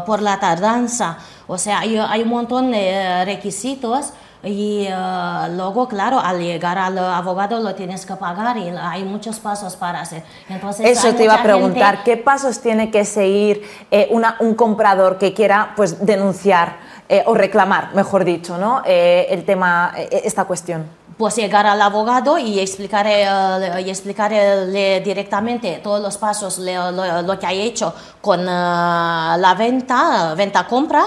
eh, 0.00 0.02
por 0.04 0.20
la 0.20 0.40
tardanza, 0.40 1.18
o 1.46 1.58
sea, 1.58 1.80
hay, 1.80 1.96
hay 1.96 2.22
un 2.22 2.28
montón 2.28 2.70
de 2.72 3.24
requisitos 3.24 4.12
y 4.44 4.86
eh, 4.88 4.94
luego, 5.56 5.88
claro, 5.88 6.20
al 6.20 6.38
llegar 6.40 6.78
al 6.78 6.98
abogado 6.98 7.60
lo 7.60 7.74
tienes 7.74 8.04
que 8.06 8.14
pagar 8.16 8.56
y 8.56 8.68
hay 8.68 9.04
muchos 9.04 9.38
pasos 9.40 9.76
para 9.76 10.00
hacer. 10.00 10.22
Entonces, 10.48 10.86
Eso 10.98 11.14
te 11.14 11.24
iba 11.24 11.34
a 11.34 11.36
mucha 11.38 11.48
gente- 11.48 11.58
preguntar, 11.64 12.02
¿qué 12.04 12.16
pasos 12.16 12.60
tiene 12.60 12.90
que 12.90 13.04
seguir 13.04 13.62
eh, 13.90 14.08
una- 14.10 14.36
un 14.40 14.54
comprador 14.54 15.18
que 15.18 15.32
quiera 15.34 15.72
pues, 15.76 16.04
denunciar 16.04 16.76
eh, 17.08 17.22
o 17.26 17.34
reclamar, 17.34 17.94
mejor 17.94 18.24
dicho, 18.24 18.56
¿no? 18.56 18.82
Eh, 18.86 19.26
el 19.30 19.44
tema, 19.44 19.92
eh, 19.96 20.22
esta 20.24 20.44
cuestión? 20.44 20.88
pues 21.16 21.36
llegar 21.36 21.64
al 21.64 21.80
abogado 21.80 22.38
y 22.38 22.58
explicarle, 22.58 23.22
eh, 23.22 23.82
y 23.86 23.88
explicarle 23.90 25.00
directamente 25.00 25.78
todos 25.80 26.00
los 26.02 26.18
pasos, 26.18 26.58
le- 26.58 26.74
lo, 26.74 27.22
lo 27.22 27.38
que 27.38 27.46
ha 27.46 27.52
hecho 27.52 27.94
con 28.20 28.40
eh, 28.40 28.44
la 28.44 29.54
venta, 29.56 30.34
venta-compra, 30.34 31.04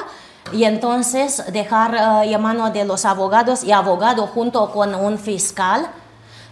y 0.53 0.63
entonces 0.63 1.43
dejar 1.51 2.23
eh, 2.23 2.33
en 2.33 2.41
mano 2.41 2.69
de 2.69 2.85
los 2.85 3.05
abogados 3.05 3.63
y 3.63 3.71
abogado 3.71 4.27
junto 4.27 4.71
con 4.71 4.95
un 4.95 5.17
fiscal. 5.17 5.89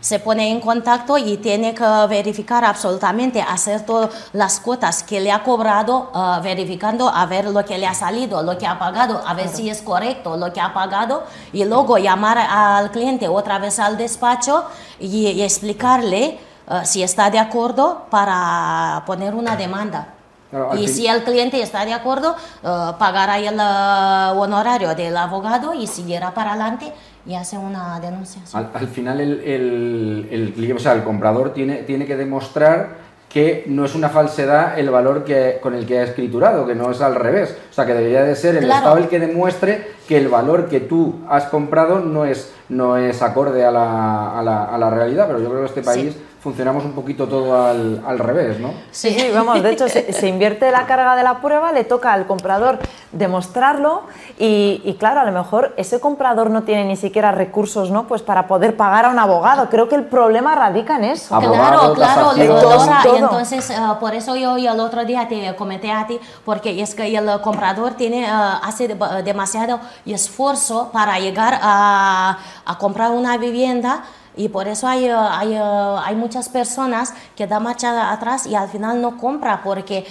Se 0.01 0.19
pone 0.19 0.51
en 0.51 0.59
contacto 0.59 1.17
y 1.17 1.37
tiene 1.37 1.73
que 1.73 1.83
verificar 2.07 2.63
absolutamente, 2.63 3.41
hacer 3.41 3.87
todas 3.87 4.11
las 4.33 4.59
cuotas 4.59 5.01
que 5.01 5.19
le 5.19 5.31
ha 5.31 5.41
cobrado, 5.41 6.11
eh, 6.13 6.41
verificando 6.43 7.09
a 7.09 7.25
ver 7.25 7.45
lo 7.45 7.65
que 7.65 7.79
le 7.79 7.87
ha 7.87 7.95
salido, 7.95 8.43
lo 8.43 8.55
que 8.55 8.67
ha 8.67 8.77
pagado, 8.77 9.23
a 9.25 9.33
ver 9.33 9.49
si 9.49 9.67
es 9.67 9.81
correcto 9.81 10.37
lo 10.37 10.53
que 10.53 10.61
ha 10.61 10.73
pagado. 10.73 11.23
Y 11.53 11.65
luego 11.65 11.97
llamar 11.97 12.37
al 12.37 12.91
cliente 12.91 13.27
otra 13.27 13.57
vez 13.57 13.79
al 13.79 13.97
despacho 13.97 14.65
y, 14.99 15.27
y 15.29 15.41
explicarle 15.41 16.39
eh, 16.69 16.81
si 16.83 17.01
está 17.01 17.31
de 17.31 17.39
acuerdo 17.39 18.05
para 18.11 19.03
poner 19.07 19.33
una 19.33 19.55
demanda. 19.55 20.14
Claro, 20.55 20.75
y 20.75 20.87
fin- 20.87 20.95
si 20.95 21.07
el 21.07 21.23
cliente 21.23 21.61
está 21.61 21.83
de 21.85 21.93
acuerdo, 21.93 22.35
eh, 22.63 22.67
pagará 22.97 23.37
el 23.37 23.45
eh, 23.59 24.39
honorario 24.39 24.95
del 24.95 25.17
abogado 25.17 25.73
y 25.73 25.85
seguirá 25.87 26.33
para 26.33 26.51
adelante 26.51 26.93
y 27.25 27.35
hace 27.35 27.57
una 27.57 27.99
denuncia. 27.99 28.41
sí. 28.45 28.55
Al, 28.55 28.69
al 28.73 28.87
final 28.87 29.19
el, 29.19 29.41
el, 29.41 30.53
el 30.57 30.71
o 30.73 30.79
sea, 30.79 30.93
el 30.93 31.03
comprador 31.03 31.53
tiene, 31.53 31.77
tiene 31.83 32.05
que 32.05 32.15
demostrar 32.15 33.03
que 33.29 33.65
no 33.67 33.83
es 33.83 33.95
una 33.95 34.07
falsedad 34.07 34.79
el 34.79 34.89
valor 34.89 35.25
que, 35.25 35.59
con 35.61 35.75
el 35.75 35.85
que 35.85 35.99
ha 35.99 36.03
escriturado, 36.03 36.65
que 36.65 36.73
no 36.73 36.89
es 36.91 37.01
al 37.01 37.15
revés. 37.15 37.57
O 37.69 37.73
sea, 37.73 37.85
que 37.85 37.93
debería 37.93 38.23
de 38.23 38.33
ser 38.33 38.55
el 38.55 38.63
Claro. 38.63 38.77
Estado 38.79 38.97
el 38.97 39.09
que 39.09 39.19
demuestre 39.19 39.91
que 40.07 40.17
el 40.17 40.29
valor 40.29 40.69
que 40.69 40.79
tú 40.79 41.15
has 41.27 41.43
comprado 41.45 41.99
no 41.99 42.23
es, 42.23 42.53
no 42.69 42.95
es 42.95 43.21
acorde 43.21 43.65
a 43.65 43.71
la, 43.71 44.39
a, 44.39 44.41
la, 44.41 44.63
a 44.63 44.77
la 44.77 44.89
realidad, 44.89 45.25
pero 45.27 45.39
yo 45.41 45.49
creo 45.49 45.61
que 45.61 45.67
este 45.67 45.83
Sí. 45.83 46.17
Funcionamos 46.45 46.85
un 46.85 46.91
poquito 46.91 47.27
todo 47.27 47.65
al, 47.65 48.03
al 48.05 48.19
revés, 48.19 48.59
¿no? 48.59 48.69
Sí, 48.91 49.09
sí, 49.19 49.31
vamos, 49.33 49.63
de 49.63 49.71
hecho 49.71 49.89
se, 49.89 50.13
se 50.19 50.27
invierte 50.27 50.69
la 50.69 50.85
carga 50.85 51.15
de 51.15 51.23
la 51.23 51.39
prueba, 51.41 51.71
le 51.71 51.83
toca 51.85 52.13
al 52.13 52.27
comprador 52.27 52.77
demostrarlo 53.11 54.03
y, 54.37 54.79
y, 54.85 54.93
claro, 54.99 55.21
a 55.21 55.23
lo 55.25 55.31
mejor 55.31 55.73
ese 55.75 55.99
comprador 55.99 56.51
no 56.51 56.61
tiene 56.61 56.85
ni 56.85 56.97
siquiera 56.97 57.31
recursos 57.31 57.89
¿no? 57.89 58.03
pues 58.07 58.21
para 58.21 58.45
poder 58.45 58.77
pagar 58.77 59.05
a 59.05 59.09
un 59.09 59.17
abogado. 59.17 59.69
Creo 59.71 59.89
que 59.89 59.95
el 59.95 60.03
problema 60.05 60.53
radica 60.53 60.97
en 60.97 61.05
eso. 61.05 61.33
Abogado, 61.33 61.95
Claro, 61.95 62.33
claro, 62.33 62.45
doctora, 62.45 63.01
y 63.05 63.17
entonces 63.17 63.69
eh, 63.71 63.75
por 63.99 64.13
eso 64.13 64.35
yo, 64.35 64.59
yo 64.59 64.71
el 64.73 64.79
otro 64.79 65.03
día 65.03 65.27
te 65.27 65.55
comenté 65.55 65.91
a 65.91 66.05
ti, 66.05 66.19
porque 66.43 66.79
es 66.79 66.93
que 66.93 67.17
el 67.17 67.41
comprador 67.41 67.93
tiene, 67.95 68.23
eh, 68.23 68.29
hace 68.29 68.87
de- 68.87 69.23
demasiado 69.23 69.79
esfuerzo 70.05 70.89
para 70.93 71.17
llegar 71.17 71.57
a, 71.59 72.37
a 72.65 72.77
comprar 72.77 73.09
una 73.09 73.35
vivienda 73.37 74.03
y 74.37 74.49
por 74.49 74.67
eso 74.67 74.87
hay, 74.87 75.05
eh, 75.05 75.13
hay, 75.13 75.53
eh, 75.53 75.59
hay 75.59 76.15
muchas 76.15 76.49
personas 76.49 77.13
que 77.35 77.47
dan 77.47 77.63
marcha 77.63 78.11
atrás 78.11 78.45
y 78.45 78.55
al 78.55 78.69
final 78.69 79.01
no 79.01 79.17
compra 79.17 79.61
porque 79.63 80.05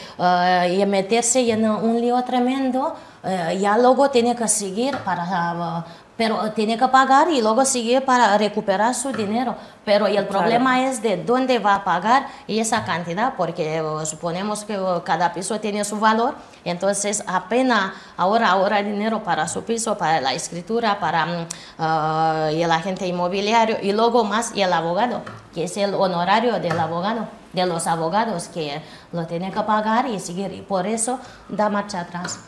y 0.71 0.87
meterse 0.87 1.51
en 1.51 1.69
un 1.69 2.01
lío 2.01 2.23
tremendo, 2.25 2.95
eh, 3.23 3.59
ya 3.61 3.79
luego 3.79 4.11
tiene 4.11 4.35
que 4.35 4.49
seguir 4.49 4.97
para... 4.99 5.85
pero 6.17 6.53
tiene 6.53 6.79
que 6.79 6.89
pagar 6.89 7.31
y 7.31 7.41
luego 7.41 7.65
seguir 7.65 8.05
para 8.05 8.37
recuperar 8.39 8.95
su 8.95 9.13
dinero. 9.13 9.57
Pero 9.85 10.07
el 10.07 10.27
problema 10.27 10.87
es 10.87 11.03
de 11.03 11.17
dónde 11.17 11.59
va 11.59 11.77
a 11.77 11.85
pagar 11.85 12.27
esa 12.49 12.85
cantidad, 12.85 13.35
porque 13.37 13.79
eh, 13.79 14.07
suponemos 14.07 14.65
que 14.65 14.75
eh, 14.75 15.03
cada 15.05 15.33
piso 15.33 15.61
tiene 15.61 15.85
su 15.85 15.99
valor, 15.99 16.35
entonces 16.65 17.23
apenas 17.27 17.93
ahora 18.17 18.51
ahorra 18.51 18.83
dinero 18.83 19.23
para 19.23 19.47
su 19.49 19.63
piso, 19.65 19.99
para 19.99 20.21
la 20.21 20.33
escritura, 20.33 20.99
para 21.01 21.27
mm, 21.27 21.47
ah, 21.79 22.51
y 22.53 22.63
el 22.63 22.71
agente 22.71 23.07
inmobiliario 23.07 23.77
y 23.83 23.93
luego 23.93 24.25
más 24.25 24.53
y 24.55 24.63
el 24.63 24.73
abogado, 24.73 25.23
que 25.55 25.65
es 25.65 25.77
el 25.77 25.95
honorario 25.95 26.59
del 26.61 26.79
abogado, 26.79 27.29
de 27.55 27.67
los 27.67 27.87
abogados 27.87 28.49
que 28.49 28.83
lo 29.13 29.27
tiene 29.27 29.53
que 29.53 29.61
pagar 29.61 30.07
y 30.09 30.19
seguir. 30.21 30.53
Y 30.53 30.63
por 30.63 30.87
eso 30.87 31.19
da 31.49 31.69
marcha 31.69 32.01
atrás. 32.01 32.41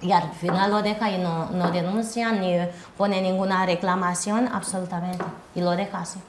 Y 0.00 0.12
al 0.12 0.32
final 0.32 0.70
lo 0.70 0.82
deja 0.82 1.10
y 1.10 1.18
no, 1.18 1.50
no 1.50 1.70
denuncia 1.70 2.32
ni 2.32 2.56
pone 2.96 3.20
ninguna 3.20 3.66
reclamación 3.66 4.48
absolutamente. 4.48 5.24
Y 5.54 5.60
lo 5.60 5.72
deja 5.72 6.00
así. 6.00 6.20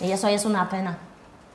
Y 0.00 0.10
eso 0.10 0.28
es 0.28 0.44
una 0.44 0.68
pena. 0.68 0.98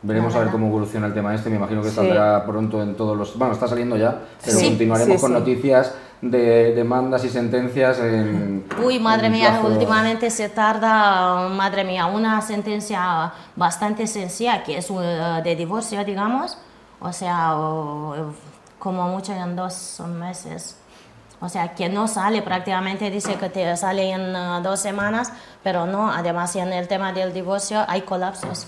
Veremos 0.08 0.36
a 0.36 0.40
ver 0.40 0.50
cómo 0.50 0.68
evoluciona 0.68 1.08
el 1.08 1.14
tema 1.14 1.34
este. 1.34 1.50
Me 1.50 1.56
imagino 1.56 1.82
que 1.82 1.90
Sí. 1.90 1.96
saldrá 1.96 2.46
pronto 2.46 2.82
en 2.84 2.96
todos 2.96 3.18
los. 3.18 3.38
Bueno, 3.38 3.54
está 3.54 3.68
saliendo 3.68 3.98
ya, 3.98 4.22
pero 4.44 4.58
Sí, 4.60 4.68
continuaremos 4.68 5.16
sí, 5.16 5.22
con 5.22 5.32
sí. 5.32 5.40
noticias 5.40 5.94
de 6.22 6.74
demandas 6.76 7.24
y 7.26 7.30
sentencias 7.30 7.98
en. 8.00 8.66
Uy, 8.84 9.00
madre 9.00 9.28
en 9.28 9.34
mía, 9.34 9.60
plazo- 9.60 9.68
últimamente 9.74 10.30
se 10.30 10.50
tarda, 10.50 11.50
madre 11.50 11.84
mía, 11.84 12.06
una 12.06 12.40
sentencia 12.42 13.32
bastante 13.56 14.06
sencilla, 14.06 14.64
que 14.64 14.78
es 14.78 14.90
uh, 14.92 15.00
de 15.44 15.56
divorcio, 15.56 16.04
digamos, 16.06 16.58
o 17.00 17.12
sea, 17.12 17.56
uh, 17.58 18.32
como 18.78 19.08
mucho 19.10 19.34
en 19.34 19.56
dos 19.56 20.02
meses. 20.08 20.78
O 21.42 21.50
sea, 21.50 21.74
que 21.74 21.90
no 21.90 22.08
sale 22.08 22.42
prácticamente, 22.44 23.10
dice 23.10 23.36
que 23.36 23.50
te 23.50 23.76
sale 23.76 24.12
en 24.12 24.36
uh, 24.36 24.62
dos 24.62 24.80
semanas, 24.80 25.34
pero 25.64 25.86
no, 25.86 26.12
además 26.12 26.56
en 26.56 26.72
el 26.74 26.88
tema 26.88 27.12
del 27.12 27.34
divorcio 27.34 27.84
hay 27.88 28.02
colapsos. 28.02 28.68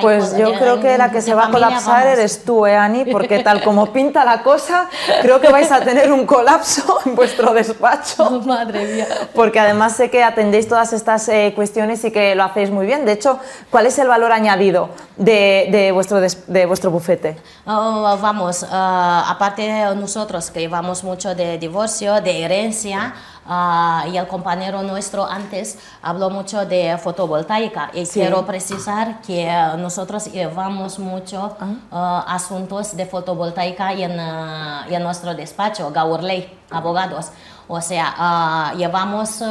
Pues 0.00 0.36
yo 0.36 0.52
creo 0.54 0.78
que 0.80 0.96
la 0.96 1.10
que 1.10 1.20
se 1.20 1.34
va 1.34 1.46
a 1.46 1.50
colapsar 1.50 2.04
vamos. 2.04 2.18
eres 2.18 2.44
tú, 2.44 2.64
¿eh, 2.64 2.76
Ani? 2.76 3.04
Porque 3.06 3.40
tal 3.40 3.60
como 3.64 3.92
pinta 3.92 4.24
la 4.24 4.42
cosa, 4.42 4.88
creo 5.20 5.40
que 5.40 5.48
vais 5.50 5.70
a 5.72 5.80
tener 5.80 6.12
un 6.12 6.26
colapso 6.26 6.98
en 7.06 7.16
vuestro 7.16 7.52
despacho. 7.52 8.30
Madre 8.46 8.84
mía. 8.86 9.06
Porque 9.34 9.58
además 9.58 9.96
sé 9.96 10.08
que 10.10 10.22
atendéis 10.22 10.68
todas 10.68 10.92
estas 10.92 11.28
eh, 11.28 11.52
cuestiones 11.56 12.04
y 12.04 12.12
que 12.12 12.34
lo 12.36 12.44
hacéis 12.44 12.70
muy 12.70 12.86
bien. 12.86 13.04
De 13.04 13.12
hecho, 13.12 13.40
¿cuál 13.70 13.86
es 13.86 13.98
el 13.98 14.06
valor 14.06 14.30
añadido 14.32 14.90
de, 15.16 15.68
de 15.72 15.90
vuestro, 15.92 16.20
des- 16.20 16.46
de 16.46 16.66
vuestro 16.66 16.90
bufete? 16.90 17.36
Oh, 17.66 18.16
vamos, 18.22 18.64
ah, 18.70 19.26
aparte 19.28 19.62
de 19.62 19.94
nosotros 19.96 20.50
que 20.52 20.60
llevamos 20.60 21.02
mucho 21.02 21.34
de 21.34 21.58
divorcio, 21.58 22.20
de 22.20 22.42
herencia, 22.44 23.14
ah, 23.46 24.04
y 24.12 24.16
el 24.16 24.26
compañero 24.26 24.82
nuestro 24.82 25.24
antes 25.26 25.78
habló 26.02 26.30
mucho 26.30 26.64
de 26.66 26.96
fotovoltaica 26.98 27.90
y 27.94 28.06
Sí. 28.06 28.20
quiero 28.20 28.44
precisar 28.46 29.20
que 29.22 29.50
ah, 29.50 29.76
nosotros 29.76 30.26
llevamos 30.32 30.98
mucho 30.98 31.56
ah, 31.90 32.24
asuntos 32.28 32.96
de 32.96 33.06
fotovoltaica 33.06 33.92
en, 33.92 34.18
ah, 34.20 34.84
en 34.88 35.02
nuestro 35.02 35.34
despacho, 35.34 35.90
Gaurley, 35.90 36.58
abogados. 36.70 37.30
O 37.68 37.80
sea, 37.80 38.14
ah, 38.16 38.72
llevamos... 38.76 39.42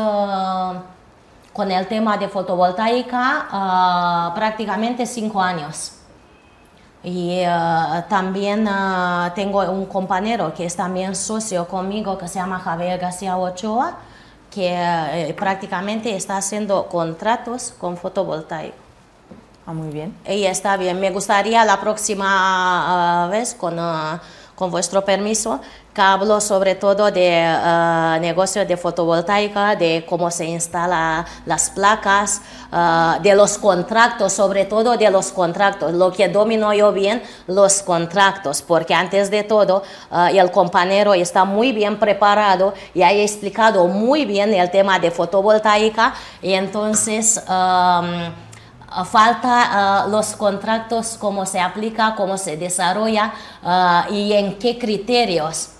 con 1.51 1.72
el 1.72 1.88
tema 1.88 2.15
de 2.17 2.29
fotovoltaica 2.29 4.31
prácticamente 4.36 5.05
cinco 5.05 5.41
años. 5.41 5.93
Y 7.03 7.39
eh, 7.39 7.48
también 8.10 8.68
eh, 8.68 9.32
tengo 9.34 9.62
un 9.72 9.86
compañero 9.86 10.53
que 10.53 10.65
es 10.65 10.75
también 10.75 11.15
socio 11.15 11.68
conmigo 11.68 12.18
que 12.18 12.27
se 12.27 12.36
llama 12.36 12.60
Javier 12.60 13.00
García 13.00 13.38
Ochoa, 13.38 13.98
que 14.51 14.74
eh, 14.75 15.34
prácticamente 15.38 16.15
está 16.15 16.38
haciendo 16.38 16.88
contratos 16.88 17.74
con 17.79 17.96
fotovoltaico. 17.96 18.75
Ah, 19.65 19.74
muy 19.74 19.89
bien. 19.89 20.15
Y 20.27 20.44
está 20.46 20.75
bien. 20.77 21.00
Me 21.00 21.12
gustaría 21.12 21.63
la 21.63 21.79
próxima 21.79 23.27
vez, 23.32 23.53
con, 23.53 23.77
con 24.60 24.72
vuestro 24.72 25.06
permiso, 25.06 25.62
que 25.94 26.01
hablo 26.01 26.42
sobre 26.42 26.75
todo 26.75 27.10
de 27.10 27.30
eh, 27.32 28.18
negocio 28.20 28.66
de 28.66 28.75
fotovoltaica, 28.75 29.78
de 29.78 30.06
cómo 30.06 30.30
se 30.30 30.44
instalan 30.48 31.24
las 31.46 31.70
placas, 31.70 32.42
eh, 32.70 33.22
de 33.24 33.36
los 33.36 33.58
contratos, 33.58 34.34
sobre 34.34 34.66
todo 34.66 34.98
de 34.98 35.10
los 35.10 35.32
contratos. 35.32 35.94
Lo 35.94 36.12
que 36.12 36.28
domino 36.28 36.74
yo 36.74 36.92
bien, 36.92 37.24
los 37.48 37.82
contratos, 37.84 38.62
porque 38.62 38.94
antes 38.94 39.32
de 39.32 39.44
todo, 39.44 39.82
eh, 40.12 40.38
el 40.38 40.51
compañero 40.51 41.13
está 41.13 41.46
muy 41.46 41.72
bien 41.72 41.98
preparado 41.98 42.74
y 42.94 43.01
ha 43.01 43.13
explicado 43.13 43.88
muy 43.88 44.25
bien 44.25 44.54
el 44.54 44.70
tema 44.70 45.00
de 45.00 45.10
fotovoltaica 45.10 46.13
y 46.42 46.51
entonces... 46.51 47.42
Uh, 47.48 48.49
falta 49.05 50.05
uh, 50.05 50.10
los 50.10 50.36
contratos, 50.36 51.17
cómo 51.19 51.46
se 51.46 51.60
aplica, 51.60 52.15
cómo 52.15 52.38
se 52.38 52.58
desarrolla 52.58 53.34
uh, 53.63 54.13
y 54.13 54.34
en 54.34 54.58
qué 54.58 54.77
criterios. 54.77 55.72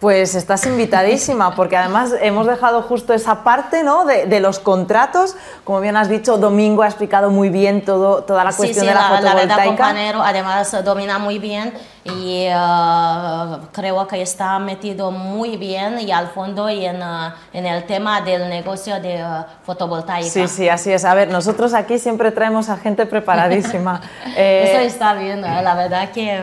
Pues 0.00 0.34
estás 0.34 0.66
invitadísima, 0.66 1.54
porque 1.54 1.76
además 1.76 2.10
hemos 2.20 2.48
dejado 2.48 2.82
justo 2.82 3.14
esa 3.14 3.44
parte 3.44 3.84
¿no? 3.84 4.04
de, 4.04 4.26
de 4.26 4.40
los 4.40 4.58
contratos. 4.58 5.36
Como 5.62 5.78
bien 5.78 5.96
has 5.96 6.08
dicho, 6.08 6.38
Domingo 6.38 6.82
ha 6.82 6.88
explicado 6.88 7.30
muy 7.30 7.50
bien 7.50 7.84
todo, 7.84 8.24
toda 8.24 8.42
la 8.42 8.52
cuestión 8.52 8.84
sí, 8.84 8.88
de 8.88 8.94
la, 8.94 9.00
la, 9.02 9.20
la 9.20 9.34
verdad, 9.34 9.54
fotovoltaica. 9.56 9.64
compañero, 9.64 10.20
además 10.20 10.84
domina 10.84 11.20
muy 11.20 11.38
bien 11.38 11.72
y 12.04 12.48
uh, 12.48 13.58
creo 13.70 14.06
que 14.08 14.20
está 14.22 14.58
metido 14.58 15.12
muy 15.12 15.56
bien 15.56 16.00
y 16.00 16.10
al 16.10 16.28
fondo 16.28 16.68
y 16.68 16.84
en, 16.84 17.00
uh, 17.00 17.30
en 17.52 17.64
el 17.64 17.84
tema 17.84 18.20
del 18.20 18.48
negocio 18.48 19.00
de 19.00 19.22
uh, 19.22 19.44
fotovoltaica. 19.64 20.28
Sí, 20.28 20.48
sí, 20.48 20.68
así 20.68 20.92
es. 20.92 21.04
A 21.04 21.14
ver, 21.14 21.28
nosotros 21.28 21.74
aquí 21.74 21.98
siempre 21.98 22.32
traemos 22.32 22.68
a 22.68 22.76
gente 22.76 23.06
preparadísima. 23.06 24.00
Eh, 24.34 24.72
Eso 24.72 24.80
está 24.80 25.14
bien, 25.14 25.44
eh, 25.44 25.62
la 25.62 25.74
verdad 25.74 26.10
que 26.10 26.40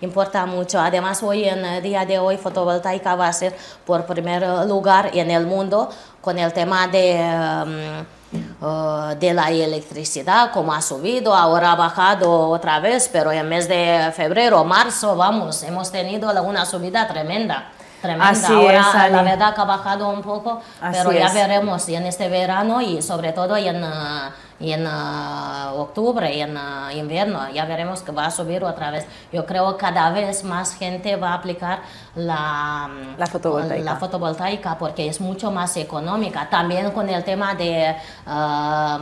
importa 0.00 0.46
mucho. 0.46 0.78
Además, 0.78 1.22
hoy 1.22 1.44
en 1.44 1.64
el 1.64 1.82
día 1.82 2.06
de 2.06 2.18
hoy, 2.18 2.36
fotovoltaica 2.36 3.16
va 3.16 3.26
a 3.28 3.32
ser 3.32 3.54
por 3.84 4.04
primer 4.06 4.46
lugar 4.66 5.10
en 5.12 5.30
el 5.30 5.46
mundo 5.46 5.90
con 6.20 6.38
el 6.38 6.52
tema 6.52 6.86
de, 6.86 7.16
um, 7.16 8.04
eh, 8.64 9.16
de 9.16 9.34
la 9.34 9.50
electricidad, 9.50 10.50
como 10.52 10.72
ha 10.72 10.80
subido, 10.80 11.34
ahora 11.34 11.72
ha 11.72 11.76
bajado 11.76 12.48
otra 12.50 12.80
vez, 12.80 13.08
pero 13.12 13.30
en 13.32 13.48
mes 13.48 13.68
de 13.68 14.10
febrero, 14.16 14.64
marzo, 14.64 15.16
vamos, 15.16 15.62
hemos 15.62 15.90
tenido 15.92 16.32
la- 16.32 16.42
una 16.42 16.64
subida 16.64 17.06
tremenda. 17.06 17.70
Tremenda. 18.00 18.28
Así 18.28 18.52
ahora 18.52 19.06
es, 19.06 19.12
la 19.12 19.22
verdad 19.22 19.54
que 19.54 19.60
ha 19.62 19.64
bajado 19.64 20.08
un 20.10 20.20
poco, 20.22 20.60
Así 20.80 20.98
pero 20.98 21.12
ya 21.12 21.26
es. 21.26 21.34
veremos 21.34 21.88
en 21.88 22.04
este 22.06 22.28
verano 22.28 22.80
y 22.82 23.00
sobre 23.02 23.32
todo 23.32 23.56
en, 23.56 23.82
ah, 23.82 24.30
y 24.60 24.72
en 24.72 24.86
ah, 24.86 25.72
octubre 25.74 26.32
y 26.32 26.40
en 26.40 26.56
ah, 26.56 26.92
invierno, 26.94 27.50
ya 27.50 27.64
veremos 27.64 28.02
que 28.02 28.12
va 28.12 28.26
a 28.26 28.30
subir 28.30 28.62
otra 28.64 28.90
vez. 28.90 29.06
Yo 29.32 29.44
creo 29.46 29.76
que 29.76 29.84
cada 29.84 30.10
vez 30.10 30.44
más 30.44 30.74
gente 30.74 31.16
va 31.16 31.30
a 31.30 31.34
aplicar 31.34 31.80
la, 32.14 32.88
La 33.18 33.26
fotovoltaica. 33.26 33.84
la 33.84 33.96
fotovoltaica 33.96 34.78
porque 34.78 35.08
es 35.08 35.20
mucho 35.20 35.50
más 35.50 35.76
económica. 35.76 36.48
También 36.48 36.92
con 36.92 37.08
el 37.08 37.24
tema 37.24 37.54
de, 37.54 37.96
ah, 38.26 38.98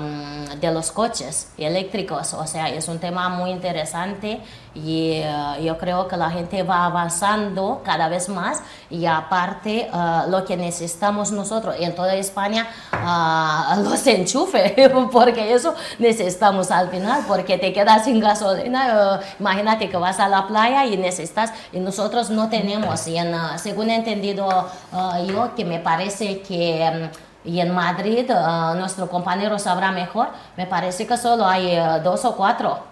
de 0.59 0.73
los 0.73 0.91
coches 0.91 1.53
eléctricos, 1.59 2.33
o 2.35 2.47
sea, 2.47 2.69
es 2.69 2.89
un 2.89 2.99
tema 2.99 3.29
muy 3.29 3.51
interesante 3.51 4.41
y 4.75 5.21
yo 5.63 5.77
creo 5.77 6.09
que 6.09 6.17
la 6.17 6.31
gente 6.31 6.63
va 6.63 6.87
avanzando 6.87 7.83
cada 7.85 8.09
vez 8.09 8.31
más 8.31 8.63
y 8.89 9.05
aparte 9.05 9.91
lo 10.29 10.47
que 10.47 10.57
necesitamos 10.57 11.31
nosotros 11.31 11.77
en 11.79 11.95
toda 11.95 12.15
España 12.15 12.67
los 13.85 14.07
enchufes 14.07 14.73
porque 15.13 15.42
eso 15.51 15.75
necesitamos 15.99 16.71
al 16.71 16.89
final 16.91 17.25
porque 17.27 17.59
te 17.59 17.73
quedas 17.73 18.05
sin 18.05 18.21
gasolina 18.21 19.19
eh, 19.21 19.25
imagínate 19.41 19.89
que 19.89 19.97
vas 19.97 20.21
a 20.21 20.29
la 20.29 20.47
playa 20.47 20.87
y 20.87 20.97
necesitas 20.97 21.53
y 21.73 21.81
nosotros 21.81 22.31
no 22.31 22.49
tenemos 22.49 23.07
y 23.09 23.17
en, 23.17 23.35
según 23.59 23.91
he 23.91 23.97
entendido 23.97 24.49
ah, 24.93 25.21
yo 25.27 25.55
que 25.55 25.65
me 25.65 25.79
parece 25.79 26.41
que 26.43 27.11
mm, 27.13 27.33
y 27.45 27.61
en 27.61 27.75
Madrid, 27.75 28.31
ah, 28.31 28.75
nuestro 28.77 29.09
compañero 29.09 29.59
sabrá 29.59 29.91
mejor, 29.91 30.29
me 30.57 30.67
parece 30.67 31.07
que 31.07 31.17
solo 31.17 31.47
hay 31.47 31.73
eh, 31.73 32.01
dos 32.03 32.25
o 32.25 32.37
cuatro. 32.37 32.92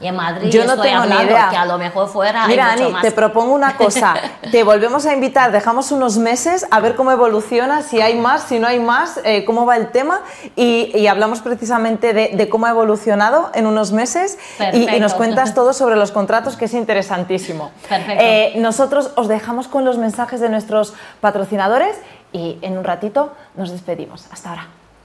Y 0.00 0.06
en 0.06 0.14
Madrid 0.14 0.48
Yo 0.50 0.64
no 0.64 0.74
estoy 0.74 0.90
tengo 0.90 1.04
ni 1.06 1.12
hablando 1.12 1.32
idea. 1.32 1.48
que 1.50 1.56
a 1.56 1.64
lo 1.66 1.76
mejor 1.76 2.08
fuera 2.08 2.46
Mira, 2.46 2.70
Ani, 2.72 2.92
más. 2.92 3.02
te 3.02 3.10
propongo 3.10 3.52
una 3.52 3.76
cosa. 3.76 4.14
Te 4.52 4.62
volvemos 4.62 5.06
a 5.06 5.12
invitar, 5.12 5.50
dejamos 5.50 5.90
unos 5.90 6.18
meses 6.18 6.66
a 6.70 6.78
ver 6.80 6.94
cómo 6.94 7.10
evoluciona, 7.10 7.82
si 7.82 8.00
hay 8.00 8.16
más, 8.16 8.42
si 8.44 8.58
no 8.60 8.68
hay 8.68 8.78
más, 8.78 9.20
eh, 9.24 9.44
cómo 9.44 9.66
va 9.66 9.76
el 9.76 9.90
tema 9.90 10.20
y, 10.54 10.92
y 10.94 11.06
hablamos 11.08 11.40
precisamente 11.40 12.12
de, 12.12 12.30
de 12.34 12.48
cómo 12.48 12.66
ha 12.66 12.70
evolucionado 12.70 13.50
en 13.54 13.66
unos 13.66 13.90
meses 13.92 14.38
y, 14.72 14.88
y 14.88 15.00
nos 15.00 15.14
cuentas 15.14 15.54
todo 15.54 15.72
sobre 15.72 15.96
los 15.96 16.12
contratos, 16.12 16.56
que 16.56 16.66
es 16.66 16.74
interesantísimo. 16.74 17.72
Perfecto. 17.88 18.22
Eh, 18.24 18.52
nosotros 18.56 19.10
os 19.16 19.26
dejamos 19.26 19.66
con 19.66 19.84
los 19.84 19.98
mensajes 19.98 20.38
de 20.40 20.48
nuestros 20.48 20.94
patrocinadores 21.20 21.96
y 22.32 22.58
en 22.62 22.78
un 22.78 22.84
ratito 22.84 23.32
nos 23.56 23.72
despedimos. 23.72 24.26
Hasta 24.30 24.50
ahora. 24.50 24.68